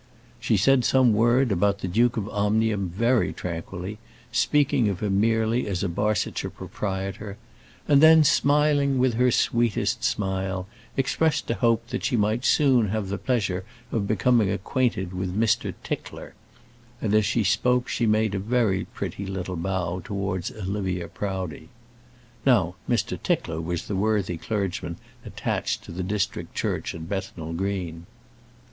She 0.39 0.57
said 0.57 0.83
some 0.83 1.13
word 1.13 1.51
about 1.51 1.81
the 1.81 1.87
Duke 1.87 2.17
of 2.17 2.27
Omnium 2.29 2.89
very 2.89 3.31
tranquilly, 3.31 3.99
speaking 4.31 4.89
of 4.89 5.01
him 5.03 5.21
merely 5.21 5.67
as 5.67 5.83
a 5.83 5.87
Barsetshire 5.87 6.49
proprietor, 6.49 7.37
and 7.87 8.01
then, 8.01 8.23
smiling 8.23 8.97
with 8.97 9.13
her 9.13 9.29
sweetest 9.29 10.03
smile, 10.03 10.67
expressed 10.97 11.51
a 11.51 11.53
hope 11.53 11.85
that 11.89 12.03
she 12.03 12.17
might 12.17 12.45
soon 12.45 12.87
have 12.87 13.09
the 13.09 13.19
pleasure 13.19 13.63
of 13.91 14.07
becoming 14.07 14.49
acquainted 14.49 15.13
with 15.13 15.39
Mr. 15.39 15.75
Tickler; 15.83 16.33
and 16.99 17.13
as 17.13 17.23
she 17.27 17.43
spoke 17.43 17.87
she 17.87 18.07
made 18.07 18.33
a 18.33 18.39
pretty 18.95 19.27
little 19.27 19.55
bow 19.55 19.99
towards 20.03 20.49
Olivia 20.51 21.07
Proudie. 21.09 21.69
Now 22.43 22.73
Mr. 22.89 23.21
Tickler 23.21 23.61
was 23.61 23.85
the 23.85 23.95
worthy 23.95 24.37
clergyman 24.37 24.97
attached 25.23 25.83
to 25.83 25.91
the 25.91 26.01
district 26.01 26.55
church 26.55 26.95
at 26.95 27.07
Bethnal 27.07 27.53
Green. 27.53 28.07